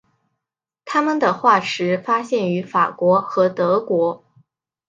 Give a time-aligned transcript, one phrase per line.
[0.83, 4.23] 它们的化石发现于法国和德国。